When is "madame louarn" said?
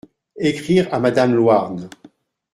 0.99-1.87